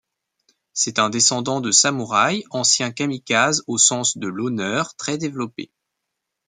[0.73, 5.71] C'est un descendant de samouraï, ancien kamikaze au sens de l'honneur très développé.